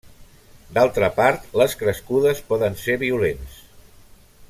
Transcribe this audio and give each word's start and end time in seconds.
D'altra 0.77 1.09
part 1.19 1.45
les 1.61 1.77
crescudes 1.83 2.41
poden 2.53 2.79
ser 2.87 2.97
violents. 3.07 3.61